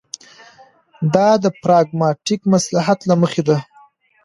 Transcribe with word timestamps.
دا 1.13 1.29
د 1.43 1.45
پراګماټیک 1.61 2.41
مصلحت 2.53 2.99
له 3.09 3.15
مخې 3.21 3.41
ده. 3.47 3.57